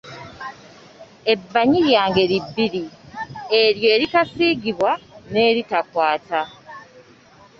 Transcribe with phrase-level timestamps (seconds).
[1.33, 2.83] Ebbanyi lya ngeri bbiri
[3.61, 4.91] eryo eritasiigibwa
[5.31, 6.41] n’eritakwata.